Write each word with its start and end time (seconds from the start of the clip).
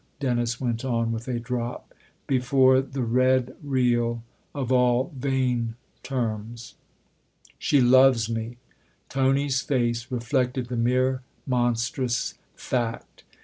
Dennis 0.19 0.59
went 0.59 0.83
on 0.83 1.11
with 1.11 1.27
a 1.27 1.39
drop, 1.39 1.93
before 2.25 2.81
the 2.81 3.03
red 3.03 3.55
real, 3.61 4.23
of 4.55 4.71
all 4.71 5.13
vain 5.15 5.75
terms. 6.01 6.73
11 7.47 7.55
She 7.59 7.81
loves 7.81 8.27
me!" 8.27 8.57
Tony's 9.09 9.61
face 9.61 10.07
reflected 10.09 10.69
the 10.69 10.75
mere 10.75 11.21
monstrous 11.45 12.33
fact. 12.55 13.25